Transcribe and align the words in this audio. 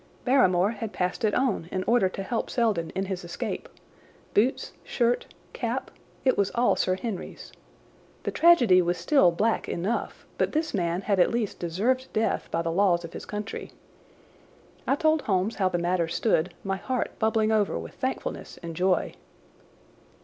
Barrymore 0.25 0.71
had 0.71 0.93
passed 0.93 1.23
it 1.23 1.35
on 1.35 1.69
in 1.71 1.83
order 1.83 2.09
to 2.09 2.23
help 2.23 2.49
Selden 2.49 2.89
in 2.95 3.05
his 3.05 3.23
escape. 3.23 3.69
Boots, 4.33 4.73
shirt, 4.83 5.27
cap—it 5.53 6.35
was 6.39 6.49
all 6.55 6.75
Sir 6.75 6.95
Henry's. 6.95 7.51
The 8.23 8.31
tragedy 8.31 8.81
was 8.81 8.97
still 8.97 9.29
black 9.29 9.69
enough, 9.69 10.25
but 10.39 10.53
this 10.53 10.73
man 10.73 11.01
had 11.01 11.19
at 11.19 11.29
least 11.29 11.59
deserved 11.59 12.11
death 12.13 12.49
by 12.49 12.63
the 12.63 12.71
laws 12.71 13.03
of 13.05 13.13
his 13.13 13.25
country. 13.27 13.73
I 14.87 14.95
told 14.95 15.21
Holmes 15.21 15.57
how 15.57 15.69
the 15.69 15.77
matter 15.77 16.07
stood, 16.07 16.55
my 16.63 16.77
heart 16.77 17.11
bubbling 17.19 17.51
over 17.51 17.77
with 17.77 17.93
thankfulness 17.93 18.57
and 18.63 18.75
joy. 18.75 19.13